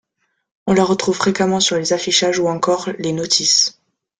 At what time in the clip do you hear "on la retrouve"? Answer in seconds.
0.65-1.15